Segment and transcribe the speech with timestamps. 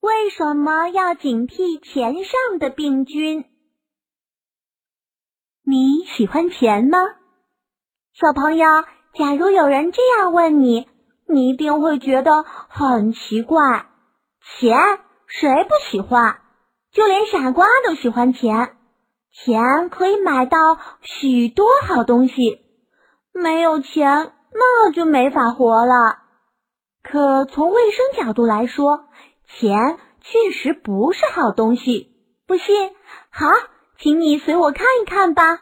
[0.00, 3.44] 为什么要警惕钱上的病菌？
[5.62, 6.96] 你喜欢钱吗，
[8.14, 8.66] 小朋友？
[9.12, 10.88] 假如有人这样问你，
[11.26, 13.88] 你一定会觉得很奇怪。
[14.58, 14.74] 钱
[15.26, 16.40] 谁不喜欢？
[16.92, 18.76] 就连傻瓜都喜欢钱。
[19.32, 20.56] 钱可以买到
[21.02, 22.60] 许多好东西，
[23.34, 26.20] 没有钱那就没法活了。
[27.02, 29.04] 可从卫生角度来说，
[29.58, 32.12] 钱确实不是好东西。
[32.46, 32.90] 不信？
[33.30, 33.46] 好，
[33.98, 35.60] 请你随我看一看吧。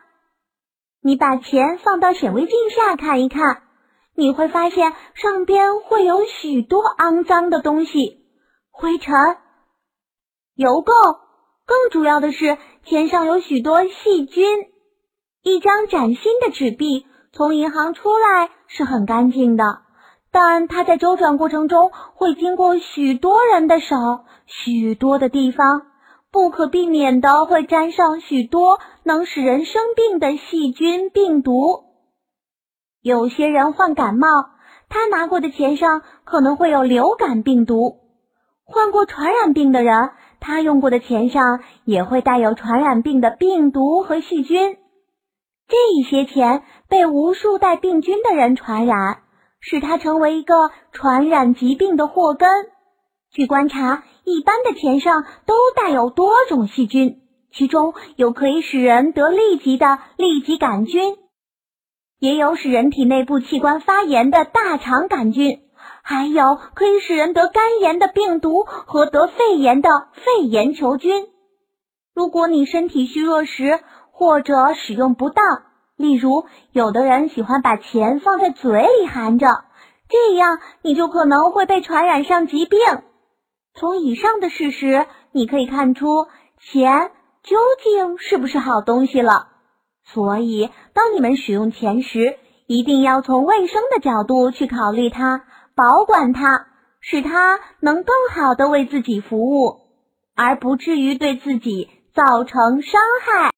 [1.02, 3.62] 你把钱放到显微镜下看一看，
[4.14, 8.26] 你会发现上边会有许多肮脏的东西，
[8.70, 9.14] 灰尘、
[10.54, 10.92] 油垢。
[11.66, 14.44] 更主要的是，钱上有许多细菌。
[15.42, 19.82] 一张崭新的纸币从银行出来是很干净的，
[20.40, 23.96] 但它在周转过程中会经过许多人的手，
[24.46, 25.82] 许多的地方，
[26.30, 31.86] 不可避免的会沾上许多能使人生病的细菌病毒。
[33.02, 34.28] 有些人患感冒，
[34.88, 37.96] 他拿过的钱上可能会有流感病毒。
[38.64, 40.10] 患过传染病的人。
[40.40, 44.76] 他用过的钱上也会带有传染病的病毒和细菌，
[45.66, 49.22] 这些钱被无数带病菌的人传染，
[49.60, 52.48] 使它成为一个传染疾病的祸根。
[53.30, 57.20] 据观察，一般的钱上都带有多种细菌，
[57.52, 61.16] 其中有可以使人得痢疾的痢疾杆菌，
[62.18, 65.60] 也有使人体内部器官发炎的大肠杆菌。
[66.02, 71.26] 还有可以使人得肝炎的病毒和得肺炎的肺炎球菌。
[72.14, 73.78] 如果你身体虚弱时
[74.10, 75.44] 或者使用不当，
[75.98, 79.64] 例如有的人喜欢把钱放在嘴里含着，
[80.08, 82.78] 这样你就可能会被传染上疾病。
[83.74, 87.10] 从以上的事实，你可以看出钱
[87.42, 89.48] 究竟是不是好东西了。
[90.04, 95.44] 所以，当你们使用钱时，一定要从卫生的角度去考虑它。
[95.74, 96.66] 保管它，
[97.00, 99.80] 使它能更好的为自己服务，
[100.34, 103.52] 而不至于对自己造成伤害。